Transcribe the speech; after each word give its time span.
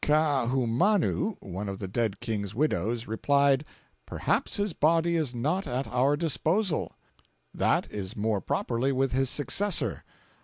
]Kaahumanu 0.03 1.37
(one 1.41 1.69
of 1.69 1.77
the 1.77 1.87
dead 1.87 2.19
King's 2.19 2.55
widows) 2.55 3.05
replied, 3.05 3.63
'Perhaps 4.07 4.57
his 4.57 4.73
body 4.73 5.15
is 5.15 5.35
not 5.35 5.67
at 5.67 5.85
our 5.85 6.17
disposal; 6.17 6.93
that 7.53 7.85
is 7.91 8.15
more 8.15 8.41
properly 8.41 8.91
with 8.91 9.11
his 9.11 9.29
successor. 9.29 10.03